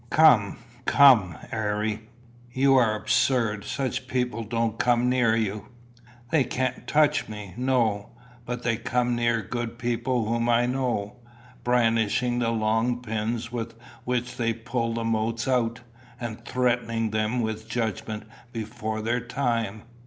[0.09, 0.57] "Come,
[0.87, 2.09] come, Harry.
[2.51, 3.63] You are absurd.
[3.65, 5.67] Such people don't come near you."
[6.31, 7.53] "They can't touch me.
[7.55, 8.09] No.
[8.43, 11.17] But they come near good people whom I know,
[11.63, 15.81] brandishing the long pins with which they pull the motes out,
[16.19, 19.83] and threatening them with judgment before their time.